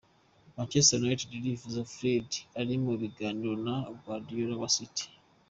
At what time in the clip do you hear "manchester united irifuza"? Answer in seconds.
0.55-1.87